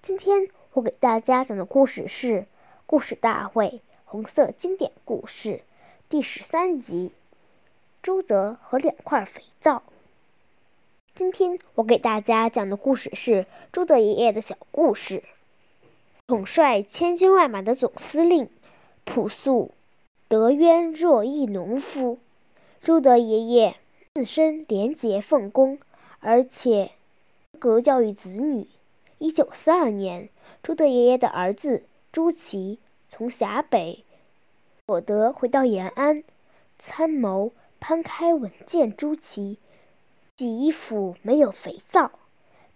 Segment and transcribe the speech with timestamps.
[0.00, 2.42] 今天我给大家讲的故事是
[2.86, 5.50] 《故事大会红色经典故事》
[6.08, 7.10] 第十三集：
[8.00, 9.82] 朱德和两块肥皂。
[11.14, 15.24] 今天我给大家讲的故事是朱德爷爷的小故事。
[16.28, 18.48] 统帅千军万马的总司令，
[19.04, 19.72] 朴素、
[20.28, 22.18] 德渊若一农夫。
[22.80, 23.76] 朱德爷爷
[24.14, 25.78] 自身廉洁奉公，
[26.20, 26.92] 而且
[27.58, 28.68] 格教育子女。
[29.18, 30.28] 一九四二年，
[30.62, 34.04] 朱德爷爷的儿子朱祁从陕北
[34.86, 36.22] 所得回到延安，
[36.78, 39.58] 参谋潘开文见朱祁
[40.36, 42.12] 洗衣服没有肥皂，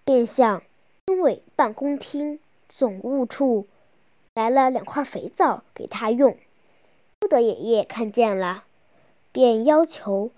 [0.05, 0.63] 便向
[1.07, 3.69] 军委办公厅总务处
[4.35, 6.37] 来了两块肥皂给他用。
[7.21, 8.65] 朱德爷爷看见了，
[9.31, 10.33] 便要求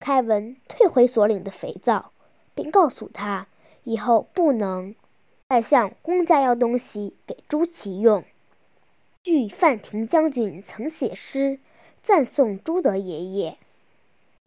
[0.00, 2.12] 开文退回所领的肥皂，
[2.54, 3.46] 并告诉他
[3.82, 4.94] 以后不能。
[5.48, 8.24] 再向公家要东西给朱祁用。
[9.22, 11.58] 据范廷将军曾写诗
[12.02, 13.58] 赞颂朱德爷爷：“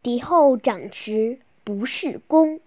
[0.02, 2.60] 敌后长持不是功，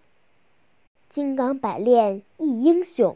[1.07, 3.15] 金刚百炼一英雄。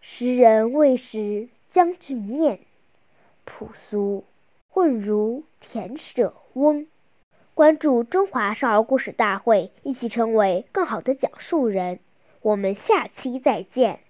[0.00, 2.60] 时人未识将军面，
[3.44, 4.24] 朴素
[4.68, 6.86] 混如田舍翁。”
[7.54, 12.00] 关注中华少儿故事大会，一起成为更好的讲述人。
[12.40, 14.00] 我们下期再见。